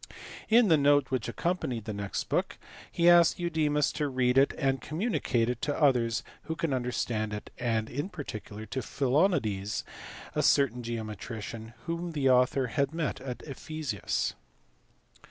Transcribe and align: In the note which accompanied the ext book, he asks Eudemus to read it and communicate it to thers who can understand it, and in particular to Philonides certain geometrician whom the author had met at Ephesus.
In 0.49 0.67
the 0.67 0.79
note 0.79 1.11
which 1.11 1.27
accompanied 1.29 1.85
the 1.85 1.93
ext 1.93 2.27
book, 2.27 2.57
he 2.91 3.07
asks 3.07 3.37
Eudemus 3.39 3.91
to 3.91 4.07
read 4.09 4.35
it 4.35 4.51
and 4.57 4.81
communicate 4.81 5.47
it 5.47 5.61
to 5.61 5.73
thers 5.93 6.23
who 6.45 6.55
can 6.55 6.73
understand 6.73 7.33
it, 7.33 7.51
and 7.59 7.87
in 7.87 8.09
particular 8.09 8.65
to 8.65 8.79
Philonides 8.81 9.83
certain 10.39 10.81
geometrician 10.81 11.75
whom 11.85 12.13
the 12.13 12.31
author 12.31 12.65
had 12.65 12.95
met 12.95 13.21
at 13.21 13.43
Ephesus. 13.43 14.33